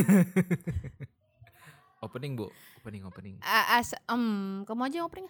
[2.04, 2.48] opening bu,
[2.80, 3.36] opening opening.
[3.44, 5.28] As, em, kamu aja yang opening.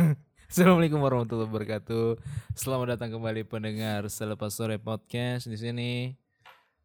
[0.52, 2.20] Assalamualaikum warahmatullahi wabarakatuh.
[2.52, 5.92] Selamat datang kembali pendengar Selepas Sore Podcast di sini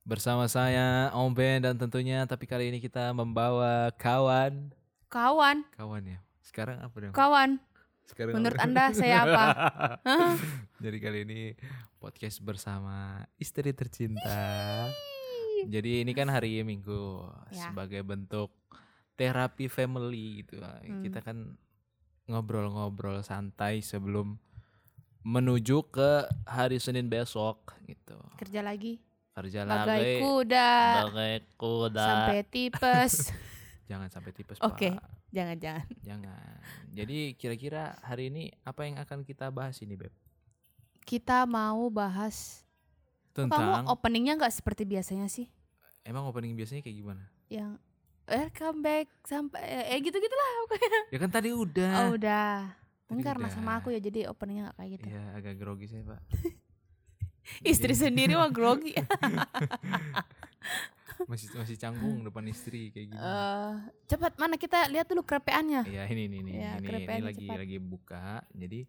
[0.07, 4.71] bersama saya Om Ben dan tentunya tapi kali ini kita membawa kawan
[5.07, 6.19] Kawan, kawan ya.
[6.43, 7.15] Sekarang apa dong?
[7.15, 7.59] kawan.
[8.07, 8.63] Sekarang Menurut apa?
[8.67, 9.45] Anda saya apa?
[10.83, 11.41] Jadi kali ini
[11.99, 14.87] podcast bersama istri tercinta.
[15.67, 17.67] Jadi ini kan hari Minggu Ya.
[17.67, 18.49] sebagai bentuk
[19.19, 20.63] terapi family gitu.
[20.63, 21.03] Hmm.
[21.03, 21.59] Kita kan
[22.27, 24.39] ngobrol-ngobrol santai sebelum
[25.27, 28.15] menuju ke hari Senin besok gitu.
[28.39, 29.03] Kerja lagi.
[29.35, 30.15] Kerja Bagai lagi.
[30.23, 30.71] kuda.
[31.11, 32.07] Bagai kuda.
[32.07, 33.13] Sampai tipes.
[33.91, 34.95] Jangan sampai tipes, Oke.
[34.95, 35.03] Pak.
[35.31, 35.87] Jangan-jangan.
[36.01, 36.55] Jangan.
[36.95, 40.11] Jadi kira-kira hari ini apa yang akan kita bahas ini, Beb?
[41.03, 42.63] Kita mau bahas.
[43.31, 45.45] Tentang Kamu openingnya nggak seperti biasanya sih?
[46.07, 47.23] Emang opening biasanya kayak gimana?
[47.51, 47.71] Yang
[48.27, 51.01] welcome back sampai eh gitu-gitu lah pokoknya.
[51.11, 51.91] Ya kan tadi udah.
[51.99, 52.55] Oh udah.
[53.07, 55.05] Tadi Mungkin karena sama aku ya jadi openingnya nggak kayak gitu.
[55.07, 56.21] Iya, agak grogi saya, Pak.
[57.71, 58.91] Istri sendiri mah grogi.
[61.31, 63.17] masih masih canggung depan istri kayak gini.
[63.17, 63.73] Eh,
[64.05, 65.87] cepat mana kita lihat dulu krepeannya.
[65.87, 67.57] Iya, ini ini ini ya, ini, ini lagi cepat.
[67.63, 68.25] lagi buka.
[68.53, 68.79] Jadi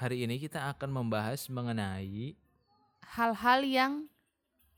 [0.00, 2.34] hari ini kita akan membahas mengenai
[3.12, 3.92] Hal-hal yang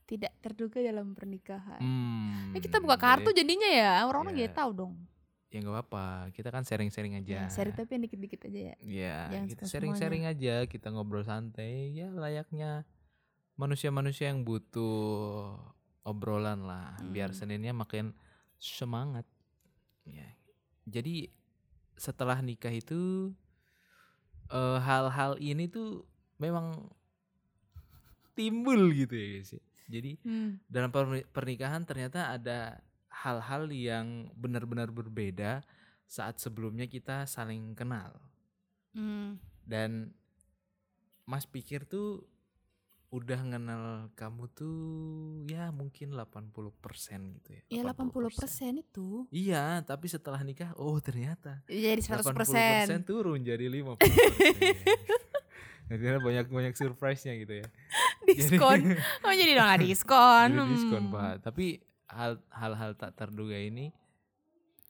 [0.05, 1.81] tidak terduga dalam pernikahan.
[1.81, 4.41] hmm, Ya kita buka kartu jadi- jadinya ya orang-orang Ya.
[4.45, 4.93] jadi tahu dong.
[5.47, 6.05] ya nggak apa-apa.
[6.29, 7.47] Kita kan sharing-sharing aja.
[7.47, 8.75] Ya, seri tapi yang dikit-dikit aja ya.
[8.83, 12.83] Ya, Jangan kita sharing-sharing aja, kita ngobrol santai, ya layaknya
[13.55, 15.55] manusia-manusia yang butuh
[16.03, 17.39] obrolan lah, biar Hmm.
[17.39, 18.11] Seninnya makin
[18.57, 19.23] semangat.
[20.03, 20.27] Ya.
[20.83, 21.31] Jadi
[21.95, 23.31] setelah nikah itu
[24.45, 26.03] eh, hal-hal ini tuh
[26.37, 26.91] memang
[28.35, 29.55] timbul gitu ya guys.
[29.85, 30.57] Jadi Hmm.
[30.65, 32.81] dalam perni- pernikahan ternyata ada
[33.15, 35.61] hal-hal yang benar-benar berbeda
[36.03, 38.13] saat sebelumnya kita saling kenal
[38.91, 39.37] Hmm.
[39.61, 40.13] dan
[41.23, 42.21] Mas pikir tuh
[43.07, 44.77] udah kenal kamu tuh
[45.47, 46.61] ya mungkin 80%
[47.33, 47.61] gitu ya.
[47.71, 49.23] Ya 80% itu.
[49.31, 52.43] Iya, tapi setelah nikah oh ternyata Jadi 100%.
[52.91, 53.97] 80% turun jadi 50%.
[55.85, 57.65] Jadi banyak banyak surprise-nya gitu ya.
[58.29, 58.79] diskon.
[59.21, 60.49] Oh jadi dong nggak diskon.
[60.51, 61.13] Jadi diskon, Hmm.
[61.13, 61.33] Pak.
[61.43, 61.65] Tapi
[62.05, 63.89] hal hal-hal tak terduga ini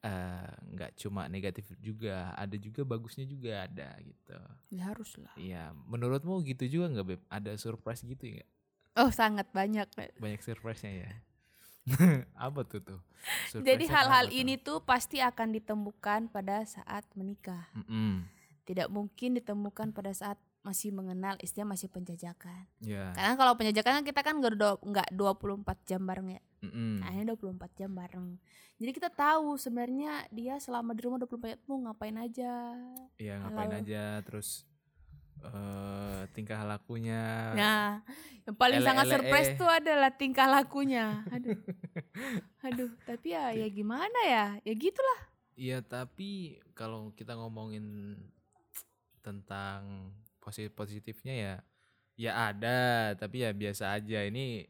[0.02, 4.38] eh, nggak cuma negatif juga, ada juga bagusnya juga ada gitu.
[4.70, 5.34] Ya harus lah.
[5.34, 7.22] Iya, menurutmu gitu juga nggak Beb?
[7.26, 8.50] Ada surprise gitu nggak?
[8.96, 9.90] Oh sangat banyak.
[10.22, 11.12] Banyak surprise-nya ya.
[12.48, 13.00] apa tuh tuh?
[13.52, 17.66] Jadi Surprise-nya hal-hal ini tuh pasti akan ditemukan pada saat menikah.
[17.74, 18.26] Mm-mm.
[18.66, 22.66] Tidak mungkin ditemukan pada saat masih mengenal istilah masih penjajakan.
[22.82, 23.14] Ya.
[23.14, 26.42] Karena kalau penjajakan kan kita kan nggak do- nggak 24 jam bareng ya.
[26.66, 27.06] mm-mm.
[27.06, 28.42] Nah, ini 24 jam bareng.
[28.82, 32.74] Jadi kita tahu sebenarnya dia selama di rumah 24 jam mau ngapain aja.
[33.22, 34.66] Iya ngapain Hal- aja terus
[35.46, 37.54] eh tingkah lakunya.
[37.54, 38.02] Nah,
[38.50, 39.58] yang paling sangat surprise eh.
[39.62, 41.22] tuh adalah tingkah lakunya.
[41.30, 41.54] Aduh.
[42.66, 44.58] Aduh, tapi ya ya gimana ya?
[44.66, 45.20] Ya gitulah.
[45.56, 48.18] Iya tapi kalau kita ngomongin
[49.24, 50.12] tentang
[50.46, 51.54] positif positifnya ya
[52.16, 52.80] ya ada
[53.18, 54.70] tapi ya biasa aja ini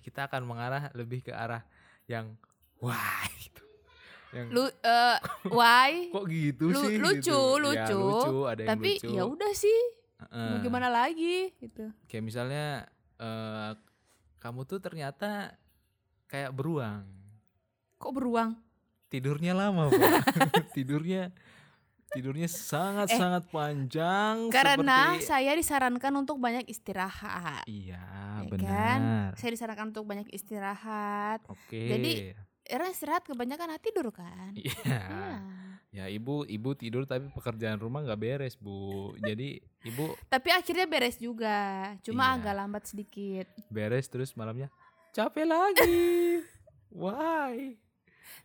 [0.00, 1.62] kita akan mengarah lebih ke arah
[2.08, 2.34] yang
[2.80, 2.96] wah
[3.44, 3.62] gitu.
[4.30, 5.16] Yang Lu eh
[5.46, 5.92] why?
[6.14, 7.36] kok gitu lu- sih lucu, gitu.
[7.70, 7.98] Ya, lucu.
[8.00, 9.10] lucu ada yang Tapi lucu.
[9.12, 9.80] ya udah sih.
[10.20, 11.88] Mau gimana lagi gitu.
[12.08, 12.66] Kayak misalnya
[13.16, 13.70] eh,
[14.40, 15.54] kamu tuh ternyata
[16.26, 17.04] kayak beruang.
[17.96, 18.56] Kok beruang?
[19.10, 20.22] Tidurnya lama, Pak.
[20.76, 21.34] tidurnya
[22.10, 27.62] tidurnya sangat sangat panjang Eh, Karena seperti saya disarankan untuk banyak istirahat.
[27.64, 28.02] Iya,
[28.40, 28.66] ya benar.
[28.66, 29.00] kan?
[29.34, 31.40] Saya disarankan untuk banyak istirahat.
[31.46, 31.86] Oke.
[31.88, 32.12] Jadi,
[32.62, 34.54] Era istirahat kebanyakan hati tidur kan?
[34.54, 34.70] Iya.
[34.78, 35.02] Iya.
[35.90, 39.10] Ya ibu ibu tidur tapi pekerjaan rumah nggak beres bu.
[39.18, 41.90] Jadi ibu Tapi akhirnya beres juga.
[42.00, 42.34] Cuma Iya.
[42.38, 43.50] agak lambat sedikit.
[43.66, 44.70] beres terus malamnya
[45.10, 45.98] capek lagi.
[46.94, 47.74] Why?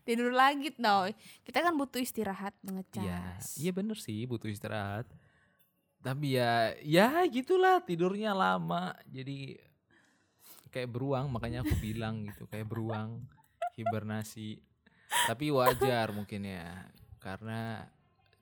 [0.04, 1.10] Tidur lagi no.
[1.42, 3.58] Kita kan butuh istirahat Iya, mengecas.
[3.58, 5.06] iya bener sih butuh istirahat.
[6.00, 8.94] Tapi ya ya gitulah tidurnya lama.
[9.10, 9.58] Jadi
[10.70, 13.24] kayak beruang makanya aku bilang gitu kayak beruang
[13.76, 14.62] hibernasi.
[15.26, 16.86] Tapi wajar mungkin ya
[17.24, 17.88] karena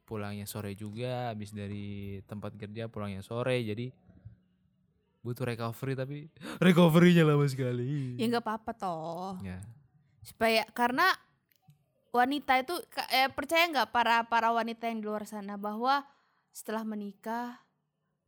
[0.03, 3.87] pulangnya sore juga habis dari tempat kerja pulangnya sore jadi
[5.23, 6.17] butuh recovery tapi
[6.67, 8.19] recovery-nya lama sekali.
[8.19, 9.39] Ya nggak apa-apa toh.
[9.39, 9.63] Ya.
[10.19, 11.07] Supaya karena
[12.13, 12.77] wanita itu
[13.09, 16.05] eh, percaya nggak para para wanita yang di luar sana bahwa
[16.53, 17.57] setelah menikah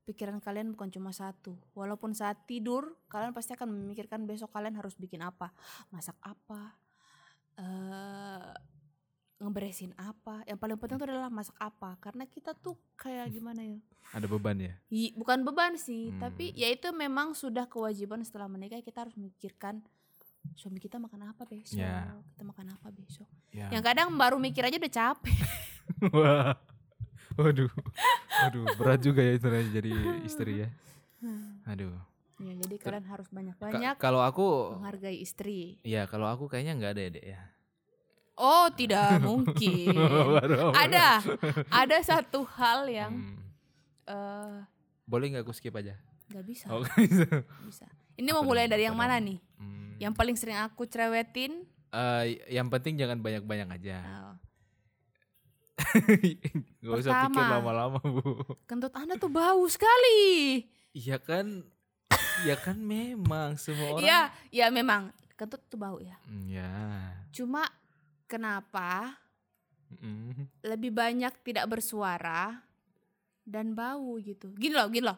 [0.10, 1.54] pikiran kalian bukan cuma satu.
[1.78, 5.54] Walaupun saat tidur kalian pasti akan memikirkan besok kalian harus bikin apa,
[5.94, 6.74] masak apa,
[7.62, 8.54] eh
[9.36, 10.42] ngeberesin apa.
[10.50, 12.00] Yang paling penting itu adalah masak apa.
[12.02, 13.78] Karena kita tuh kayak gimana ya?
[14.16, 14.74] Ada beban ya?
[14.90, 16.22] I- bukan beban sih, Hmm.
[16.24, 19.84] tapi ya itu memang sudah kewajiban setelah menikah kita harus memikirkan
[20.56, 22.10] suami kita makan apa besok, Ya.
[22.32, 23.28] kita makan apa besok.
[23.50, 23.68] Ya.
[23.70, 25.38] Yang kadang baru mikir aja udah capek.
[26.16, 26.56] Wah.
[27.36, 27.68] Waduh.
[28.42, 29.92] Waduh, berat juga ya itu jadi
[30.24, 30.70] istri ya.
[31.66, 31.92] Aduh.
[32.38, 35.80] ya, jadi kalian harus Ka- banyak-banyak kalau aku menghargai istri.
[35.82, 37.42] ya kalau aku kayaknya nggak ada ya, Dek ya.
[38.36, 39.96] Oh, tidak mungkin.
[40.76, 41.24] Ada,
[41.70, 43.40] ada satu hal yang Hmm.
[44.06, 44.58] eh
[45.04, 45.96] Boleh nggak aku skip aja?
[46.28, 47.28] nggak bisa, Oh, bisa.
[47.62, 47.88] bisa.
[48.16, 49.40] Ini mau mulai dari yang mana nih?
[49.58, 49.96] Hmm.
[49.98, 51.64] Yang paling sering aku cerewetin?
[51.90, 53.98] Eh, yang penting jangan banyak-banyak aja.
[54.04, 54.34] Oh,
[56.82, 58.44] Gak usah pikir lama-lama, Bu.
[58.66, 60.64] kentut Anda tuh bau sekali.
[60.92, 61.64] Iya kan?
[62.44, 64.04] Iya kan memang semua orang.
[64.04, 64.20] Iya,
[64.52, 66.16] ya memang kentut tuh bau ya.
[66.26, 66.72] Hmm, Ya.
[67.32, 67.68] Cuma
[68.26, 69.20] kenapa
[69.96, 70.50] Mm.
[70.66, 72.60] lebih banyak tidak bersuara
[73.46, 74.50] dan bau gitu.
[74.52, 75.16] Gini loh, gini loh.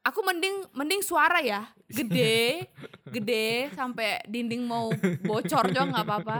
[0.00, 2.64] Aku mending mending suara ya, gede,
[3.04, 4.88] gede sampai dinding mau
[5.20, 6.38] bocor juga nggak apa-apa.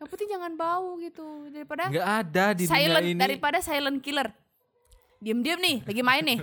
[0.00, 3.20] Yang penting jangan bau gitu daripada Nggak ada di dunia silent ini.
[3.20, 4.32] daripada silent killer.
[5.20, 6.40] Diam-diam nih, lagi main nih.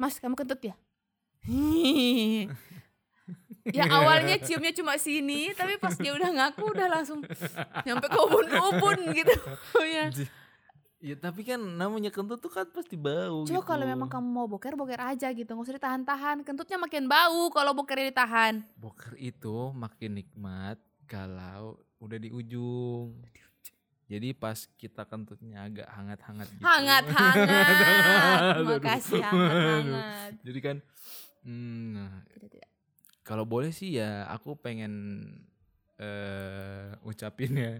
[0.00, 0.74] Mas, kamu kentut ya?
[3.76, 7.20] ya awalnya ciumnya cuma sini, tapi pas dia udah ngaku udah langsung
[7.84, 9.34] nyampe ke ubun-ubun gitu.
[9.94, 10.08] ya.
[10.98, 13.62] Ya tapi kan namanya kentut tuh kan pasti bau Coba gitu.
[13.62, 15.46] kalau memang kamu mau boker, boker aja gitu.
[15.46, 16.42] Nggak usah ditahan-tahan.
[16.42, 18.66] Kentutnya makin bau kalau bokernya ditahan.
[18.74, 20.74] Boker itu makin nikmat
[21.06, 23.14] kalau udah di ujung.
[24.08, 26.64] Jadi pas kita kentutnya agak hangat-hangat gitu.
[26.66, 27.46] Hangat-hangat.
[28.66, 30.32] Makasih hangat-hangat.
[30.42, 30.76] Jadi kan
[31.46, 32.70] hmm, nah, Tidak, tidak.
[33.22, 34.92] kalau boleh sih ya aku pengen
[35.98, 37.72] eh ucapin ya.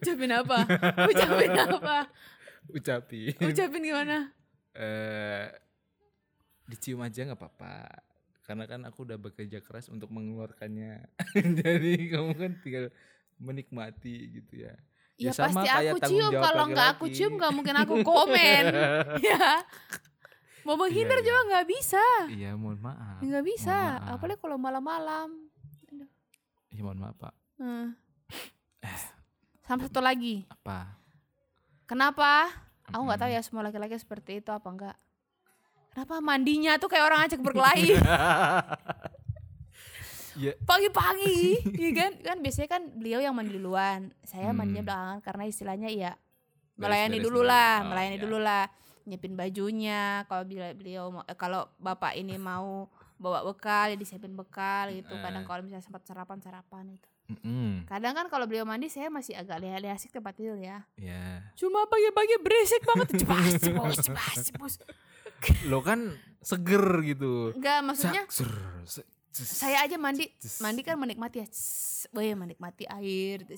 [0.00, 0.58] Ucapin apa?
[1.12, 2.08] Ucapin apa?
[2.68, 3.36] ucapin.
[3.40, 4.32] Ucapin gimana?
[4.78, 5.48] eh
[6.68, 8.04] dicium aja nggak apa-apa.
[8.44, 11.04] Karena kan aku udah bekerja keras untuk mengeluarkannya.
[11.60, 12.88] Jadi kamu kan tinggal
[13.36, 14.74] menikmati gitu ya.
[15.18, 16.32] Ya, sama pasti kayak aku cium.
[16.32, 18.64] Kalau nggak aku cium nggak mungkin aku komen.
[19.28, 19.66] ya.
[20.62, 22.04] Mau menghindar Iya, juga nggak bisa.
[22.28, 23.24] Iya, mohon maaf.
[23.24, 23.98] Nggak bisa.
[23.98, 24.20] Maaf.
[24.20, 25.47] Apalagi kalau malam-malam.
[26.68, 27.34] Iya, mohon maaf, Pak.
[27.56, 27.96] Hmm.
[29.62, 30.44] Sama satu lagi.
[30.48, 30.96] Apa?
[31.84, 32.48] Kenapa?
[32.88, 34.96] Aku nggak tahu ya semua laki-laki seperti itu apa enggak.
[35.92, 37.96] Kenapa mandinya tuh kayak orang ajak berkelahi
[40.38, 40.54] Iya.
[40.68, 42.12] pagi-pagi, iya kan?
[42.22, 44.88] Kan biasanya kan beliau yang mandi duluan, saya mandinya Hmm.
[44.88, 46.12] belakangan karena istilahnya ya
[46.78, 47.50] melayani dulu dulu.
[47.50, 48.22] lah, Oh, melayani iya.
[48.22, 48.64] dulu lah,
[49.02, 50.02] nyiapin bajunya.
[50.24, 52.86] Kalau beliau eh, kalau bapak ini mau
[53.18, 55.10] bawa bekal, ya disiapin bekal gitu.
[55.12, 57.08] Kadang kalau misalnya sempat sarapan sarapan itu.
[57.28, 57.84] Mm-mm.
[57.84, 60.86] Kadang kan kalau beliau mandi saya masih agak leha-leha asik tempat tidur ya.
[60.96, 61.44] Ya.
[61.54, 64.72] Cuma pagi-pagi berisik banget, cepas, cepas, cepas, cepas.
[65.66, 66.08] Lo kan
[66.40, 67.52] seger gitu.
[67.52, 70.24] Enggak, maksudnya se- saya aja mandi,
[70.58, 71.46] mandi kan menikmati ya.
[71.46, 73.44] Cs, Weh, menikmati air.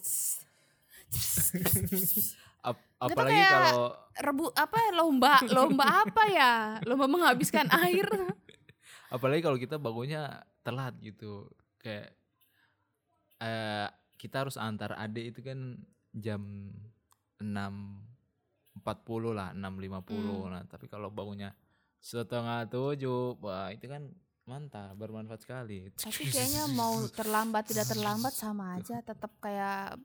[2.61, 6.53] Ap- apalagi kayak- kalau Rebu apa lomba, lomba apa ya?
[6.85, 8.05] Lomba menghabiskan air.
[9.11, 11.51] apalagi kalau kita bangunnya telat gitu.
[11.83, 12.15] Kayak
[13.41, 13.89] eh
[14.21, 15.81] kita harus antar adik itu kan
[16.13, 16.73] jam
[17.41, 18.85] 6.40
[19.33, 20.13] lah, 6.50.
[20.13, 20.53] Hmm.
[20.53, 21.57] Nah, tapi kalau bangunnya
[22.01, 24.13] setengah tujuh, wah itu kan
[24.45, 25.89] mantap, bermanfaat sekali.
[25.97, 29.97] Tapi kayaknya mau terlambat tidak terlambat sama aja, tetap kayak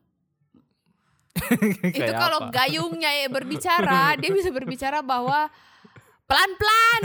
[1.92, 5.52] itu kalau gayungnya ya berbicara, dia bisa berbicara bahwa
[6.28, 7.04] pelan-pelan,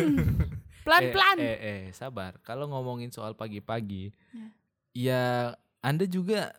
[0.82, 1.38] pelan-pelan.
[1.40, 2.38] Eh, eh, eh, sabar.
[2.42, 4.48] Kalau ngomongin soal pagi-pagi, Ya.
[4.94, 5.24] ya
[5.82, 6.54] Anda juga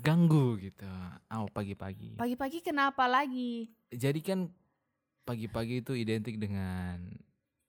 [0.00, 0.88] ganggu gitu.
[1.28, 2.16] Oh, pagi-pagi.
[2.16, 3.68] Pagi-pagi kenapa lagi?
[3.92, 4.48] Jadi kan
[5.22, 7.12] pagi-pagi itu identik dengan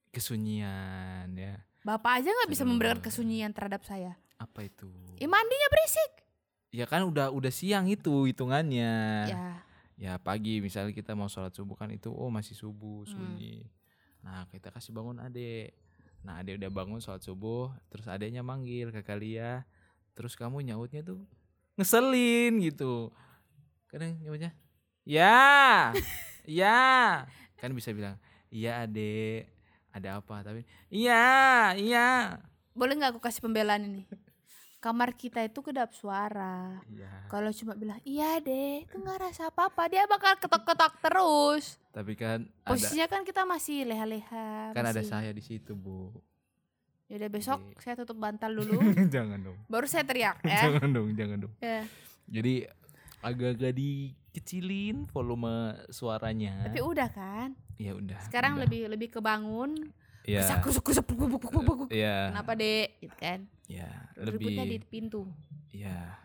[0.09, 1.59] kesunyian ya.
[1.83, 4.15] Bapak aja nggak bisa memberikan kesunyian terhadap saya.
[4.39, 4.87] Apa itu?
[5.19, 6.11] Ya mandinya berisik.
[6.73, 8.93] Ya kan udah udah siang itu hitungannya.
[9.29, 9.45] Ya,
[9.93, 13.61] Ya pagi misalnya kita mau sholat subuh kan itu oh masih subuh Hmm.
[14.43, 15.71] Nah kita kasih bangun adek.
[16.27, 19.63] Nah adek udah bangun sholat subuh, terus adeknya manggil ke kalian,
[20.11, 21.23] terus kamu nyautnya tuh
[21.79, 23.07] ngeselin gitu.
[23.87, 24.51] Kadang nyautnya,
[25.07, 25.95] ya,
[26.43, 27.23] ya,
[27.55, 28.19] kan bisa bilang,
[28.51, 29.47] iya adek,
[29.95, 30.43] ada apa?
[30.43, 32.35] Tapi iya, iya,
[32.75, 34.03] boleh nggak aku kasih pembelaan ini?
[34.83, 36.83] Kamar kita itu kedap suara.
[36.85, 37.23] iya.
[37.25, 39.87] Kalau cuma bilang iya deh, itu nggak rasa apa-apa.
[39.87, 41.79] Dia bakal ketok-ketok terus.
[41.89, 44.75] Tapi kan ada, Posisinya kan kita masih leha-leha.
[44.75, 46.11] kan ada masih- saya di situ bu.
[47.07, 48.75] Yaudah besok Jadi- saya tutup bantal dulu.
[49.07, 49.55] jangan dong.
[49.65, 50.67] baru saya teriak ya.
[50.67, 51.53] Jangan dong, jangan dong.
[51.57, 51.87] Ya.
[52.25, 52.53] Jadi
[53.21, 56.59] agak-agak dikecilin volume suaranya.
[56.67, 57.55] Tapi udah kan.
[57.75, 58.19] ya udah.
[58.21, 58.67] Sekarang udah.
[58.67, 59.79] lebih lebih kebangun.
[60.23, 60.39] ya.
[60.39, 61.89] Kesak kusuk kusuk buk, buk, buk, buk, buk.
[61.89, 62.31] Ya.
[62.31, 62.99] Kenapa dek?
[62.99, 63.47] Gitu kan.
[63.65, 65.21] Ya, Ributnya di lebih pintu.
[65.69, 66.19] ya.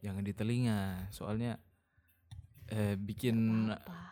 [0.00, 1.60] Jangan di telinga, soalnya
[2.66, 4.10] eh bikin Apa?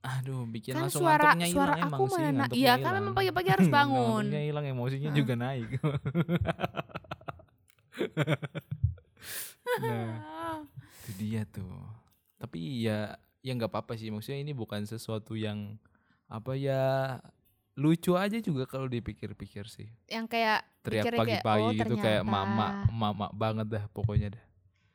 [0.00, 2.44] aduh bikin Kan langsung suara ngantuknya suara aku sih, mana?
[2.48, 4.24] Iya kan memang pagi-pagi harus bangun.
[4.24, 5.68] Ngantuknya hilang, emosinya juga naik.
[9.80, 10.58] nah, Ah.
[11.04, 11.68] itu dia tuh.
[12.36, 15.76] Tapi ya ya nggak apa-apa sih maksudnya ini bukan sesuatu yang
[16.26, 17.16] apa ya
[17.78, 19.88] lucu aja juga kalau dipikir-pikir sih.
[20.10, 24.44] Yang kayak Teriak pagi-pagi oh, gitu kayak mama mama banget dah pokoknya dah.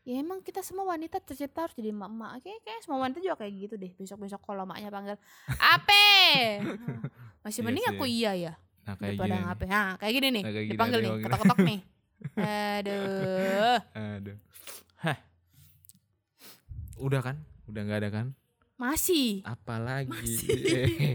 [0.05, 2.45] Ya emang kita semua wanita tercipta harus jadi emak-emak.
[2.45, 3.91] Kayak, kayak semua wanita juga kayak gitu deh.
[3.97, 5.17] Besok-besok kalau maknya panggil,
[5.57, 6.61] Ape!
[7.45, 7.93] Masih Iya mending sih.
[7.97, 8.53] aku iya ya.
[8.85, 9.45] Nah kayak Daripada gini.
[9.49, 9.69] ngapain.
[9.69, 10.43] Nah, kayak gini nih.
[10.45, 11.79] Nah, kayak gini, dipanggil nih, ketok-ketok nih.
[12.77, 13.77] Aduh.
[13.97, 14.37] Aduh.
[15.01, 15.17] Hah.
[17.01, 17.35] Udah kan?
[17.65, 18.27] Udah nggak ada kan?
[18.75, 19.39] Masih.
[19.41, 20.11] Apalagi?
[20.11, 20.51] Masih.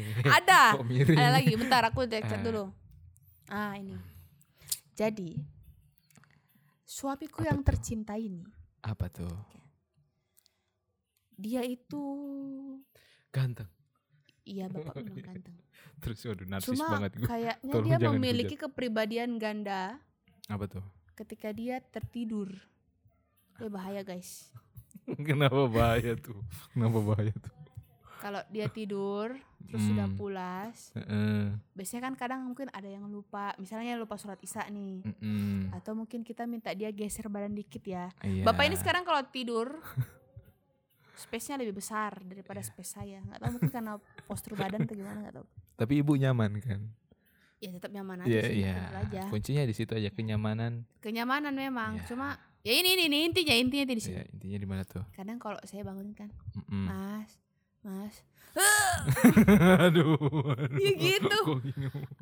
[0.41, 0.81] Ada.
[0.81, 2.41] Ada lagi, bentar aku cek Eh.
[2.41, 2.73] dulu.
[3.47, 3.97] Ah, ini.
[4.95, 5.37] Jadi,
[6.83, 7.67] suamiku Apa yang tuh?
[7.69, 8.45] tercinta ini,
[8.81, 9.33] Apa tuh?
[11.35, 12.05] dia itu
[13.33, 13.65] Ganteng.
[14.45, 15.57] iya bapak memang ganteng.
[16.05, 17.25] Terus waduh narsis Cuma banget gue.
[17.25, 19.97] kayaknya Tolong dia memiliki kepribadian ganda
[20.47, 20.85] Apa tuh?
[21.17, 22.53] ketika dia tertidur.
[23.57, 24.53] Ya bahaya guys.
[25.29, 26.39] Kenapa bahaya tuh?
[26.71, 27.55] Kenapa bahaya tuh?
[28.21, 29.33] Kalau dia tidur
[29.65, 30.19] terus sudah Hmm.
[30.19, 31.57] pulas, Heeh.
[31.73, 35.01] biasanya kan kadang mungkin ada yang lupa, misalnya lupa sholat isya nih.
[35.05, 35.71] Mm-mm.
[35.73, 38.13] Atau mungkin kita minta dia geser badan dikit ya.
[38.21, 38.43] Iya.
[38.43, 39.79] Bapak ini sekarang kalau tidur
[41.15, 43.21] space-nya lebih besar daripada space saya.
[43.23, 43.93] Nggak tahu mungkin karena
[44.25, 45.47] postur badan atau gimana nggak tahu.
[45.77, 46.81] Tapi ibu nyaman kan?
[47.57, 48.75] Ya tetap nyaman aja Iya sih, iya.
[48.75, 49.21] betul aja.
[49.29, 50.89] Kuncinya di situ aja kenyamanan.
[50.99, 52.01] Kenyamanan memang.
[52.01, 52.05] Iya.
[52.09, 54.17] Cuma ya ini ini, ini intinya intinya di sini.
[54.17, 55.05] Ya, intinya di mana tuh?
[55.11, 56.87] Kadang kalau saya bangunin kan, Mm-mm.
[56.87, 57.31] Mas,
[57.81, 58.15] Mas,
[59.87, 60.19] aduh.
[60.77, 61.39] Ya gitu.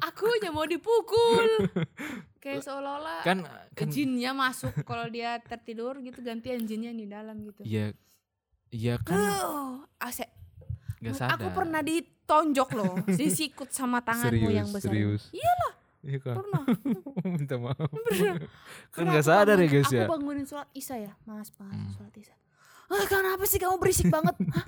[0.01, 1.49] Aku hanya mau dipukul.
[2.39, 3.39] Kayak seolah-olah kan
[3.75, 7.67] kan jinnya masuk kalau dia tertidur gitu gantian jinnya di dalam gitu.
[7.67, 7.93] Iya.
[8.69, 10.31] Iya kan Uh, ase-
[10.99, 11.35] nggak sadar.
[11.35, 14.91] aku pernah ditonjok loh, disikut sama tanganmu serius, yang besar.
[14.91, 15.23] serius.
[15.31, 16.35] Iyalah, Iya kan.
[16.37, 16.63] pernah.
[17.35, 17.91] Minta maaf.
[17.91, 18.39] Bener.
[18.39, 18.49] kan
[18.95, 20.05] Karena nggak aku sadar ya guys ya.
[20.05, 21.91] Aku bangunin sholat isya ya, mas, mas, Hmm.
[21.93, 22.37] sholat isya.
[22.87, 24.33] Ah, kenapa sih kamu berisik banget?
[24.49, 24.65] Hah?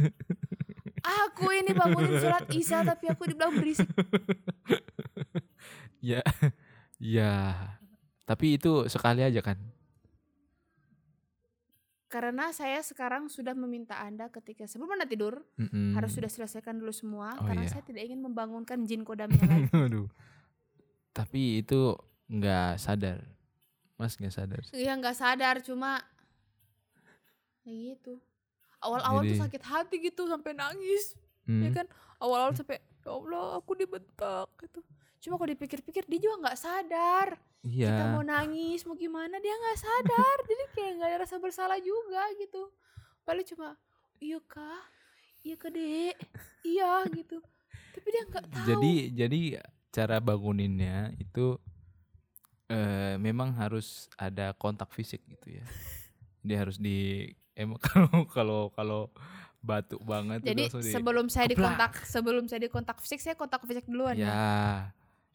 [1.24, 3.86] Aku ini bangunin sholat isya tapi aku dibilang berisik.
[6.00, 6.24] Ya.
[6.96, 7.52] ya.
[8.24, 9.60] Tapi itu sekali aja kan.
[12.08, 15.94] Karena saya sekarang sudah meminta Anda ketika sebelum Anda tidur Mm-mm.
[15.94, 17.70] harus sudah selesaikan dulu semua Oh, karena iya.
[17.70, 19.70] saya tidak ingin membangunkan jin kodamnya lagi.
[19.86, 20.08] Aduh.
[21.10, 21.94] Tapi itu
[22.30, 23.18] nggak sadar.
[23.98, 24.62] Mas nggak sadar.
[24.72, 26.00] Iya nggak sadar cuma
[27.66, 28.16] ya gitu.
[28.80, 31.18] Awal-awal tuh Jadi- sakit hati gitu sampai nangis.
[31.44, 31.66] Hmm.
[31.66, 31.86] Ya kan
[32.16, 34.80] awal-awal sampai ya Allah aku dibentak gitu.
[35.20, 37.36] Cuma kalau dipikir-pikir dia juga nggak sadar.
[37.60, 37.92] Iya.
[37.92, 40.36] Kita mau nangis mau gimana dia nggak sadar.
[40.48, 42.72] Jadi kayak nggak ada rasa bersalah juga gitu.
[43.28, 43.76] Paling cuma
[44.16, 44.80] iya kah?
[45.44, 46.16] Iya kah dek?
[46.64, 47.36] Iya gitu.
[47.92, 48.64] Tapi dia nggak tahu.
[48.64, 49.40] Jadi jadi
[49.90, 51.58] cara banguninnya itu
[52.70, 55.64] eh memang harus ada kontak fisik gitu ya.
[56.46, 57.26] Dia harus di
[57.58, 59.00] emang kalau kalau kalau
[59.60, 61.76] batuk banget Jadi langsung di- sebelum saya keplak.
[61.76, 64.30] dikontak sebelum saya dikontak fisik saya kontak fisik duluan ya.
[64.32, 64.48] ya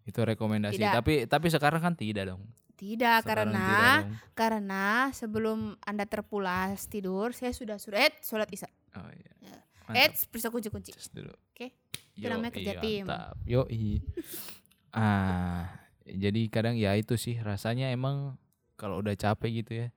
[0.06, 0.78] itu rekomendasi.
[0.82, 0.94] Tidak.
[0.98, 2.42] Tapi tapi sekarang kan tidak dong.
[2.76, 4.12] Tidak Sekarang karena tidak dong.
[4.34, 8.70] karena sebelum Anda terpulas tidur saya sudah sudah eh sholat isya.
[8.98, 9.32] Oh iya.
[9.44, 9.58] Ya.
[9.94, 10.94] Eh periksa kunci-kunci.
[10.94, 11.34] Cus dulu.
[11.54, 11.74] Oke.
[12.16, 13.06] Itu namanya kerja tim.
[13.44, 13.68] Yo
[14.96, 15.68] ah,
[16.08, 18.40] jadi kadang ya itu sih rasanya emang
[18.80, 19.88] kalau udah capek gitu ya.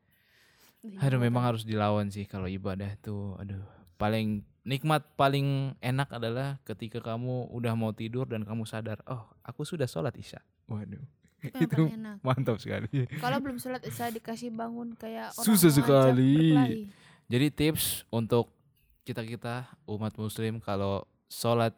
[1.02, 3.34] Aduh memang harus dilawan sih kalau ibadah tuh.
[3.38, 3.62] Aduh,
[3.98, 9.66] paling nikmat paling enak adalah ketika kamu udah mau tidur dan kamu sadar, oh aku
[9.66, 10.38] sudah sholat isya.
[10.70, 11.02] Waduh,
[11.42, 12.22] Itu itu enak.
[12.22, 12.90] mantap sekali.
[13.18, 16.54] Kalau belum sholat isya dikasih bangun kayak orang Susah sekali.
[16.54, 16.82] berkelahi.
[17.28, 18.54] Jadi tips untuk
[19.02, 21.75] kita kita umat muslim kalau sholat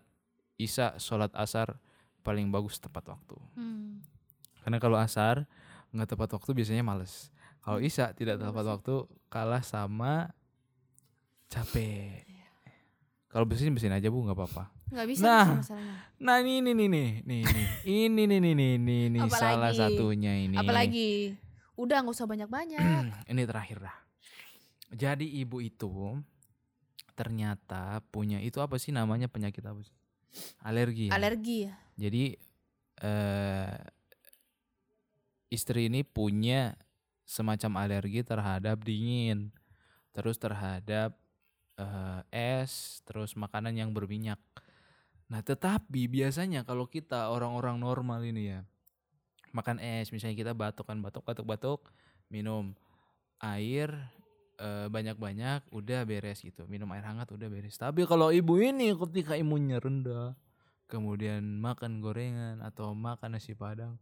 [0.61, 1.81] isya, sholat asar
[2.21, 3.37] paling bagus tepat waktu.
[3.55, 4.05] Hmm.
[4.61, 5.49] Karena kalau asar
[5.91, 7.33] nggak tepat waktu biasanya males.
[7.61, 8.73] Kalau isya tidak tepat Males.
[8.77, 8.95] waktu
[9.27, 10.31] kalah sama
[11.49, 12.25] capek.
[13.27, 14.65] Kalau bersihin bersihin aja bu nggak apa-apa.
[14.91, 15.47] Nggak bisa Nah.
[15.57, 15.95] masalahnya.
[16.19, 19.39] Nah ini ini nih nih nih nih ini nih nih nih nih nih Apalagi?
[19.39, 20.57] salah satunya ini.
[20.57, 21.09] Apalagi
[21.75, 22.81] udah nggak usah banyak-banyak.
[23.31, 23.97] ini terakhir dah.
[24.91, 26.19] Jadi ibu itu
[27.15, 29.95] ternyata punya itu apa sih namanya penyakit apa sih?
[30.63, 31.09] Alergi.
[31.09, 31.13] Ya?
[31.17, 31.75] Alergi ya.
[31.97, 32.25] Jadi
[33.01, 33.81] eh
[35.51, 36.79] istri ini punya
[37.27, 39.51] semacam alergi terhadap dingin,
[40.15, 41.15] terus terhadap
[41.79, 42.21] eh,
[42.63, 44.39] es, terus makanan yang berminyak.
[45.31, 48.61] Nah, tetapi biasanya kalau kita orang-orang normal ini ya,
[49.55, 51.81] makan es, misalnya kita batuk kan batuk batuk batuk,
[52.31, 52.75] minum
[53.39, 53.95] air
[54.87, 56.69] banyak-banyak, udah beres gitu.
[56.69, 57.75] Minum air hangat udah beres.
[57.75, 60.37] Tapi kalau ibu ini ketika imunnya rendah,
[60.87, 63.97] kemudian makan gorengan atau makan nasi padang,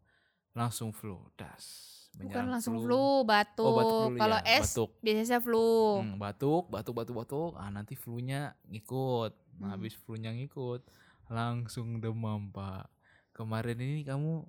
[0.52, 1.94] langsung flu, das.
[2.18, 3.62] Bukan langsung flu, batuk.
[3.62, 4.90] Oh, batuk dulu Kalau ya, es batuk.
[4.98, 5.68] biasanya flu.
[6.02, 7.52] Hmm, batuk, batuk, batuk, batuk.
[7.54, 9.32] Ah nanti flu-nya ngikut.
[9.58, 9.70] Nah, Hmm.
[9.78, 10.82] habis flu-nya ngikut,
[11.28, 12.90] langsung demam, Pak.
[13.30, 14.42] Kemarin ini kamu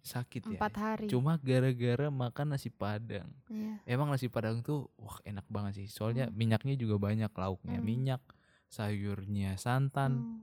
[0.00, 0.50] sakit ya?
[0.54, 1.06] Empat hari.
[1.06, 3.28] Cuma gara-gara makan nasi padang.
[3.46, 3.80] Iya.
[3.84, 5.88] Emang nasi padang tuh wah enak banget sih.
[5.88, 6.34] Soalnya Hmm.
[6.34, 7.76] minyaknya juga banyak lauknya.
[7.76, 7.84] Hmm.
[7.84, 8.22] Minyak,
[8.68, 10.40] sayurnya santan, Hmm.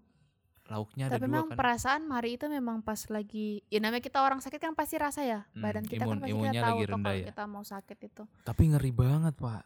[0.66, 1.58] lauknya ada Tapi dua memang kan.
[1.58, 5.46] perasaan Mari itu memang pas lagi ya namanya kita orang sakit kan pasti rasa ya
[5.48, 7.26] Hmm, badan kita imun- kan pasti kita tahu rendah kalau ya.
[7.30, 8.24] kita mau sakit itu.
[8.42, 9.64] Tapi ngeri banget, Pak.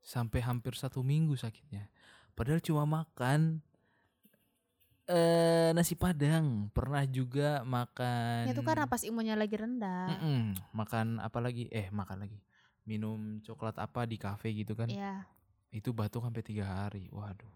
[0.00, 1.90] Sampai hampir satu minggu sakitnya.
[2.32, 3.60] Padahal cuma makan
[5.10, 6.70] eh nasi padang.
[6.70, 8.46] Pernah juga makan.
[8.46, 10.06] Ya itu karena pas imunnya lagi rendah.
[10.14, 11.66] Mm-mm, makan apa lagi?
[11.74, 12.38] Eh makan lagi.
[12.86, 14.86] Minum coklat apa di kafe gitu kan?
[14.86, 15.26] Iya.
[15.74, 17.10] Itu batuk sampai tiga hari.
[17.10, 17.50] Waduh.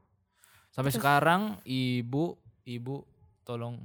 [0.74, 2.34] Sampai Terus- sekarang ibu,
[2.66, 3.06] ibu
[3.46, 3.78] tolong,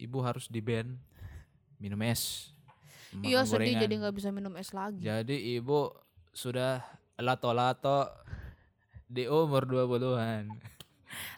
[0.00, 0.96] ibu harus di ban
[1.76, 2.48] minum es.
[3.14, 3.82] Iya sedih gorengan.
[3.86, 5.04] jadi nggak bisa minum es lagi.
[5.04, 5.92] Jadi ibu
[6.34, 6.82] sudah
[7.14, 8.10] lato-lato
[9.06, 10.50] di umur 20-an.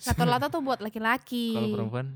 [0.04, 1.54] Lato-lato tuh buat laki-laki.
[1.54, 2.06] Kalau perempuan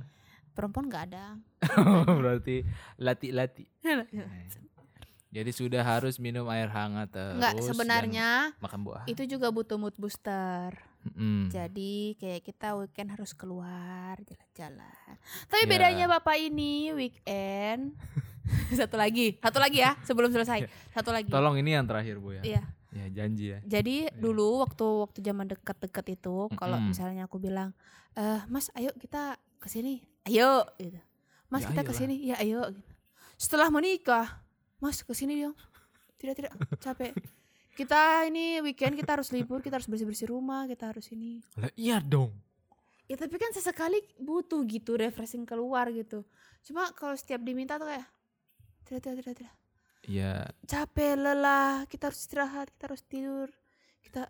[0.50, 1.26] Perempuan nggak ada.
[2.21, 2.67] berarti
[2.99, 3.64] lati-lati.
[5.31, 7.38] Jadi sudah harus minum air hangat terus.
[7.38, 9.02] Enggak sebenarnya makan buah.
[9.07, 10.75] itu juga butuh mood booster.
[11.00, 11.49] Mm-mm.
[11.49, 15.14] Jadi kayak kita weekend harus keluar jalan-jalan.
[15.49, 15.71] Tapi Ya.
[15.71, 17.95] bedanya bapak ini weekend.
[18.79, 20.67] satu lagi, satu lagi ya sebelum selesai.
[20.90, 21.31] Satu lagi.
[21.31, 22.43] Tolong ini yang terakhir Bu ya.
[22.43, 22.62] Iya.
[22.90, 23.59] Ya janji ya.
[23.62, 26.90] Jadi dulu waktu waktu zaman dekat-dekat itu kalau Mm-mm.
[26.90, 27.70] misalnya aku bilang,
[28.18, 30.98] eh Mas, ayo kita ke sini, ayo gitu.
[31.50, 32.66] Mas Ya, kita ke sini, ya ayo.
[32.70, 32.90] Gitu.
[33.38, 34.42] Setelah menikah,
[34.83, 35.55] Mas ke sini dong.
[36.18, 37.14] Tidak tidak capek.
[37.70, 41.40] Kita ini weekend kita harus libur, kita harus bersih-bersih rumah, kita harus ini.
[41.57, 42.29] Lah iya dong.
[43.09, 46.29] Ya tapi kan sesekali butuh gitu refreshing keluar gitu.
[46.61, 48.05] Cuma kalau setiap diminta tuh kayak
[48.85, 49.55] tidak tidak tidak tidak.
[50.09, 53.49] Ya Capek, lelah, kita harus istirahat, kita harus tidur.
[54.01, 54.29] Kita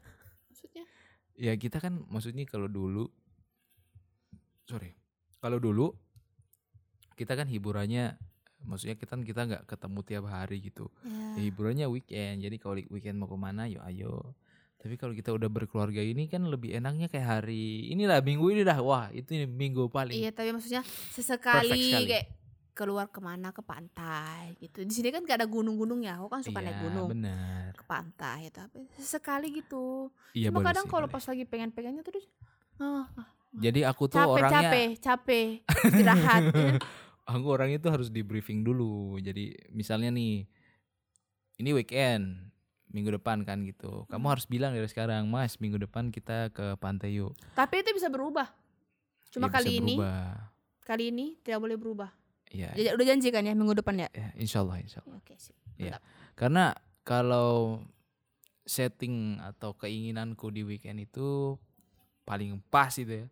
[0.50, 0.84] maksudnya
[1.40, 3.08] ya kita kan maksudnya kalau dulu
[4.68, 4.92] sorry
[5.40, 5.96] kalau dulu
[7.16, 8.20] kita kan hiburannya
[8.60, 12.44] maksudnya kita kan kita nggak ketemu tiap hari gitu ya, Ya, hiburannya weekend.
[12.44, 14.36] Jadi kalau weekend mau ke mana, yuk ayo.
[14.80, 18.80] Tapi kalau kita udah berkeluarga ini kan lebih enaknya kayak hari inilah minggu ini dah.
[18.80, 20.16] Wah itu ini minggu paling.
[20.16, 22.08] Iya tapi maksudnya sesekali sekali.
[22.08, 22.26] kayak
[22.80, 24.80] keluar ke mana ke pantai gitu.
[24.80, 26.16] Di sini kan gak ada gunung-gunung ya.
[26.16, 27.76] Aku kan suka naik Iya, gunung benar.
[27.76, 30.08] ke pantai tapi sesekali gitu.
[30.32, 32.24] Iya Cuma kadang kalau pas lagi pengen-pengennya tuh dia,
[32.78, 35.46] ah, ah, Jadi aku tuh capek orangnya, capek capek
[35.84, 36.42] istirahat.
[36.48, 36.72] ya.
[37.30, 39.18] aku orangnya tuh harus di briefing dulu.
[39.18, 40.48] Jadi misalnya nih,
[41.56, 42.48] ini weekend
[42.88, 44.02] minggu depan kan gitu.
[44.06, 44.32] Kamu Hmm.
[44.32, 47.36] harus bilang dari sekarang, Mas minggu depan kita ke pantai yuk.
[47.52, 48.48] tapi itu bisa berubah.
[49.28, 50.30] Cuma Ya, bisa kali ini berubah.
[50.82, 52.10] kali ini tidak boleh berubah.
[52.50, 54.08] Iya, Jadi udah janji kan ya minggu depan ya?
[54.10, 55.18] ya, insya Allah, insya Allah.
[55.18, 55.56] Ya, Oke sip.
[55.78, 55.96] Iya.
[56.34, 56.74] Karena
[57.06, 57.80] kalau
[58.66, 61.54] setting atau keinginanku di weekend itu
[62.26, 63.28] paling pas itu ya.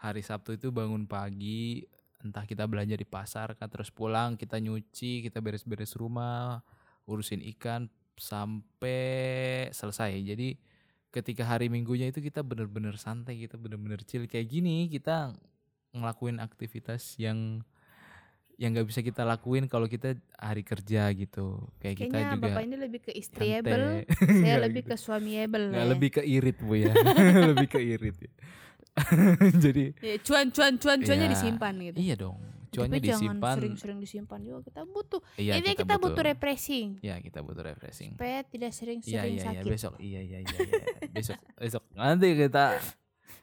[0.00, 1.80] Hari Sabtu itu bangun pagi,
[2.20, 6.60] entah kita belanja di pasar kan terus pulang kita nyuci, kita beres-beres rumah,
[7.08, 10.12] urusin ikan sampai selesai.
[10.24, 10.56] Jadi
[11.08, 15.32] ketika hari Minggunya itu kita bener-bener santai, kita bener-bener chill kayak gini, kita
[15.94, 17.62] ngelakuin aktivitas yang
[18.56, 21.58] yang nggak bisa kita lakuin kalau kita hari kerja gitu.
[21.78, 23.86] Kayak kita Kayaknya juga bapak ini lebih ke istriable,
[24.40, 24.90] saya lebih gitu.
[24.90, 25.66] ke suamiable.
[25.68, 25.90] Nggak ya.
[25.90, 26.92] lebih ke irit bu ya,
[27.50, 28.32] lebih ke irit ya.
[29.56, 31.98] Jadi Ya, cuan cuan cuan cuannya Iya, disimpan gitu.
[31.98, 32.38] iya dong,
[32.70, 33.54] cuannya Tapi jangan disimpan.
[33.56, 34.58] sering-sering disimpan juga.
[34.62, 35.20] Kita butuh.
[35.34, 38.14] Iya Intinya kita, butuh refreshing Ya kita butuh refreshing.
[38.14, 39.64] supaya tidak Iya sering-sering iya iya sakit.
[39.66, 40.82] besok iya iya iya iya.
[41.10, 42.78] besok besok nanti kita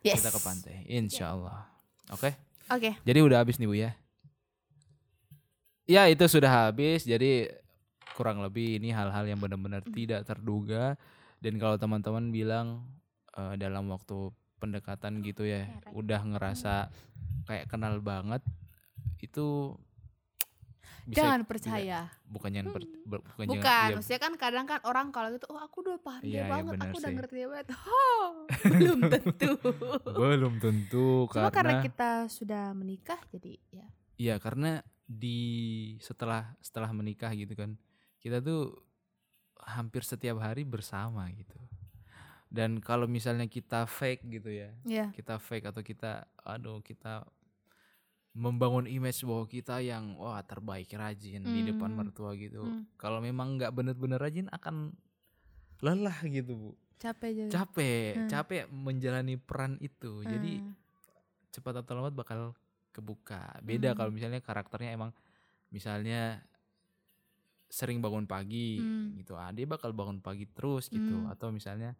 [0.01, 0.17] Yes.
[0.17, 1.67] kita ke pantai, insya Allah.
[2.09, 2.33] Oke.
[2.67, 2.97] Oke.
[2.97, 3.93] Jadi udah habis nih Bu ya.
[5.91, 7.03] Ya itu sudah habis.
[7.03, 7.51] Jadi
[8.13, 9.91] kurang lebih ini hal-hal yang benar-benar Hmm.
[9.91, 10.95] tidak terduga.
[11.37, 12.87] Dan kalau teman-teman bilang
[13.31, 14.27] eh, dalam waktu
[14.57, 16.91] pendekatan gitu ya, udah ngerasa
[17.45, 18.43] kayak kenal banget,
[19.17, 19.73] itu
[21.01, 21.99] bisa- Jangan bisa- percaya.
[22.25, 25.81] bukannya per- ber- bukan Bukan, jangan- maksudnya kan kadang kan orang kalau gitu, oh aku
[25.81, 27.67] udah paham Iya, iya, banget, aku udah ngerti banget.
[27.89, 28.27] Oh,
[28.69, 29.49] belum tentu.
[30.05, 33.87] belum tentu Cuma karena karena kita sudah menikah jadi ya.
[34.15, 35.39] Iya karena di
[35.99, 37.75] setelah setelah menikah gitu kan
[38.17, 38.79] kita tuh
[39.61, 41.57] hampir setiap hari bersama gitu.
[42.47, 45.07] Dan kalau misalnya kita fake gitu ya, Iya.
[45.11, 47.23] kita fake atau kita aduh kita
[48.31, 51.97] membangun image bahwa kita yang wah terbaik rajin di depan Hmm.
[51.99, 52.63] mertua gitu.
[52.63, 52.87] Hmm.
[52.95, 54.95] Kalau memang nggak bener-bener rajin akan
[55.79, 57.49] lelah gitu bu, Capek juga.
[57.51, 58.29] capek, Hmm.
[58.29, 60.23] capek menjalani peran itu.
[60.23, 60.73] Jadi Hmm.
[61.49, 62.55] cepat atau lambat bakal
[62.91, 63.59] kebuka.
[63.61, 63.97] Beda Hmm.
[63.97, 65.11] kalau misalnya karakternya emang
[65.67, 66.43] misalnya
[67.67, 69.15] sering bangun pagi Hmm.
[69.15, 69.33] gitu.
[69.33, 71.31] Ah, dia bakal bangun pagi terus gitu Hmm.
[71.31, 71.95] atau misalnya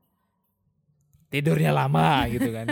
[1.28, 2.68] tidurnya lama gitu kan.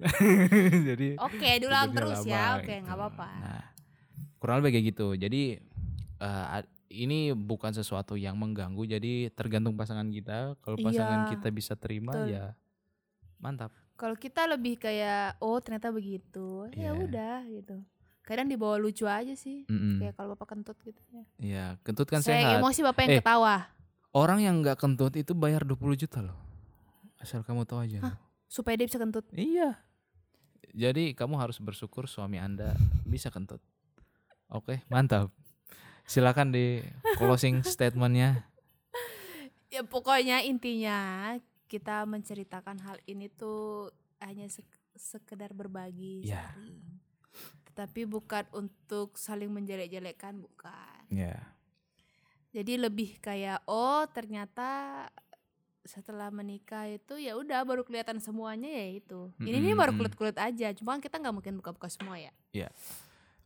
[0.88, 2.32] Jadi Oke, diulang tidurnya terus ya.
[2.32, 2.82] lama Oke, gitu.
[2.86, 3.28] nggak apa-apa.
[3.42, 3.64] Nah,
[4.38, 5.08] kurang lebih kayak gitu.
[5.14, 5.42] Jadi
[6.20, 8.86] ad- ini bukan sesuatu yang mengganggu.
[8.88, 10.54] Jadi tergantung pasangan kita.
[10.62, 12.30] Kalau pasangan Iya, kita bisa terima betul.
[12.30, 12.54] ya
[13.36, 13.74] mantap.
[14.04, 16.68] Kalau kita lebih kayak oh ternyata begitu.
[16.70, 17.00] Ya Iya.
[17.00, 17.76] udah gitu.
[18.20, 19.64] Kadang dibawa lucu aja sih.
[19.64, 19.96] Mm-mm.
[19.98, 21.24] Kayak kalau bapak kentut gitu ya.
[21.38, 22.60] Iya, kentut kan Saya sehat.
[22.60, 23.20] emosi bapak yang Eh.
[23.20, 23.56] ketawa
[24.12, 26.36] Orang yang nggak kentut itu bayar 20 juta loh.
[27.16, 27.98] Asal kamu tahu aja.
[28.02, 28.16] loh.
[28.46, 29.24] supaya dia bisa kentut.
[29.30, 29.80] Iya.
[30.70, 33.58] Jadi kamu harus bersyukur suami Anda bisa kentut.
[34.46, 35.32] Oke, mantap.
[36.04, 36.78] Silakan di
[37.16, 38.46] closing statementnya.
[39.66, 41.34] Ya pokoknya intinya
[41.74, 46.78] kita menceritakan hal ini tuh hanya sek- sekedar berbagi sharing.
[47.66, 51.02] Tetapi bukan untuk saling menjelek-jelekkan bukan.
[51.10, 51.34] Ya.
[52.54, 55.02] Jadi lebih kayak oh ternyata
[55.84, 59.34] setelah menikah itu ya udah baru kelihatan semuanya ya itu.
[59.36, 60.00] Ini nih baru Mm-mm.
[60.00, 60.70] kulit-kulit aja.
[60.72, 62.30] Cuma kita nggak mungkin buka-buka semua ya.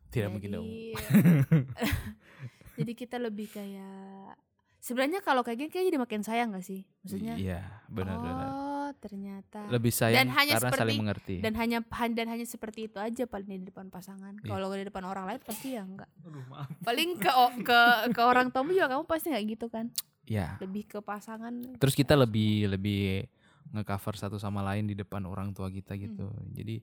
[0.09, 0.65] Tidak mungkin dong.
[0.65, 0.93] Jadi-
[2.79, 4.37] Jadi kita lebih kayak
[4.79, 6.87] sebenarnya kalau kayak gini kayak jadi makin sayang gak sih?
[7.03, 8.47] Maksudnya Iya, benar-benar.
[8.49, 11.35] oh ternyata Lebih sayang Dan hanya karena seperti- saling mengerti.
[11.39, 11.77] dan hanya
[12.09, 14.33] dan hanya seperti itu aja paling di depan pasangan.
[14.39, 14.49] Iya.
[14.49, 16.09] Kalau di depan orang lain pasti ya enggak.
[16.23, 16.67] Aduh, maaf.
[16.81, 17.79] Paling ke ke
[18.11, 19.91] ke orang tuamu juga kamu pasti nggak gitu kan?
[20.25, 20.57] Ya.
[20.57, 21.53] Lebih ke pasangan.
[21.77, 23.25] Terus kita lebih lebih
[23.69, 26.25] ngecover satu sama lain di depan orang tua kita gitu.
[26.25, 26.49] Hmm.
[26.49, 26.81] Jadi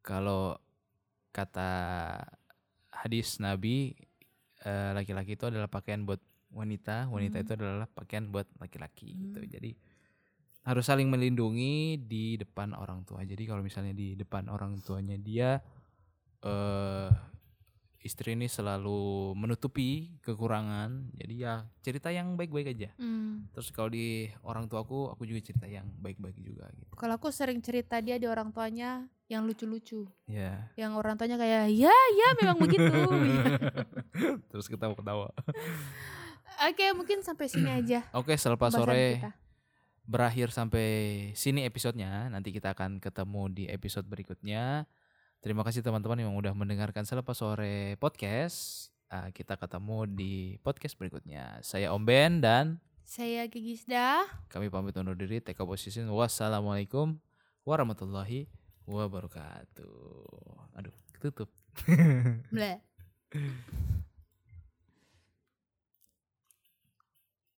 [0.00, 0.54] kalau
[1.30, 1.70] kata
[2.94, 3.90] hadis Nabi
[4.60, 6.22] eh, laki-laki itu adalah pakaian buat
[6.54, 7.44] wanita, wanita Hmm.
[7.44, 9.42] itu adalah pakaian buat laki-laki gitu.
[9.42, 9.50] Hmm.
[9.50, 9.70] Jadi
[10.64, 13.20] harus saling melindungi di depan orang tua.
[13.26, 15.60] Jadi kalau misalnya di depan orang tuanya dia
[16.44, 17.10] eh
[18.04, 21.08] istri ini selalu menutupi kekurangan.
[21.16, 22.92] Jadi ya cerita yang baik-baik aja.
[23.00, 23.48] Hmm.
[23.56, 26.92] Terus kalau di orang tuaku, aku juga cerita yang baik-baik juga gitu.
[27.00, 30.04] Kalau aku sering cerita dia di orang tuanya yang lucu-lucu.
[30.28, 30.68] Ya.
[30.76, 32.92] Yang orang tuanya kayak ya ya memang begitu.
[34.52, 35.32] Terus ketawa-ketawa.
[36.62, 38.06] Oke, mungkin sampai sini aja.
[38.14, 39.30] Oke, selepas pembahasan sore kita.
[40.04, 40.86] berakhir sampai
[41.34, 42.28] sini episodenya.
[42.30, 44.86] Nanti kita akan ketemu di episode berikutnya.
[45.40, 48.88] Terima kasih teman-teman yang udah mendengarkan selepas sore podcast.
[49.08, 51.60] Ah, kita ketemu di podcast berikutnya.
[51.60, 54.24] Saya Om Ben dan Saya Gigisda.
[54.48, 55.36] kami pamit undur diri.
[55.44, 56.08] Take a position.
[56.08, 57.20] Wassalamualaikum
[57.62, 58.48] warahmatullahi
[58.88, 60.80] wabarakatuh.
[60.80, 61.52] Aduh, tutup.
[62.54, 62.80] Bleh.